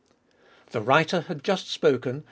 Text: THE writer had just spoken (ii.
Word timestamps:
THE 0.71 0.81
writer 0.81 1.21
had 1.27 1.43
just 1.43 1.67
spoken 1.69 2.15
(ii. 2.15 2.19